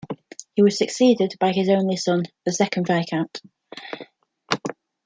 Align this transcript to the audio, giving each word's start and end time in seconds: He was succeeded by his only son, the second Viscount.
He 0.55 0.63
was 0.63 0.79
succeeded 0.79 1.35
by 1.39 1.51
his 1.51 1.69
only 1.69 1.95
son, 1.95 2.23
the 2.43 2.51
second 2.51 2.87
Viscount. 2.87 3.39